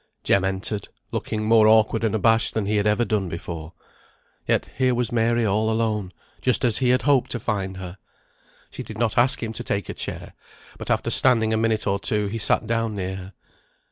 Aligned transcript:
Jem 0.23 0.43
entered, 0.43 0.89
looking 1.11 1.45
more 1.45 1.67
awkward 1.67 2.03
and 2.03 2.15
abashed 2.15 2.55
than 2.55 2.65
he 2.65 2.77
had 2.77 2.87
ever 2.87 3.05
done 3.05 3.29
before. 3.29 3.73
Yet 4.47 4.71
here 4.75 4.95
was 4.95 5.11
Mary 5.11 5.45
all 5.45 5.69
alone, 5.69 6.11
just 6.41 6.65
as 6.65 6.79
he 6.79 6.89
had 6.89 7.03
hoped 7.03 7.29
to 7.29 7.39
find 7.39 7.77
her. 7.77 7.99
She 8.71 8.81
did 8.81 8.97
not 8.97 9.15
ask 9.15 9.43
him 9.43 9.53
to 9.53 9.63
take 9.63 9.89
a 9.89 9.93
chair, 9.93 10.33
but 10.79 10.89
after 10.89 11.11
standing 11.11 11.53
a 11.53 11.57
minute 11.57 11.85
or 11.85 11.99
two 11.99 12.25
he 12.25 12.39
sat 12.39 12.65
down 12.65 12.95
near 12.95 13.15
her. 13.15 13.33